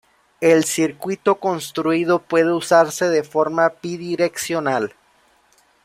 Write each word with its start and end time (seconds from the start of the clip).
El 0.39 0.63
circuito 0.65 1.35
construido 1.35 2.17
puede 2.23 2.51
usarse 2.53 3.07
de 3.09 3.21
forma 3.23 3.71
bidireccional. 3.83 4.95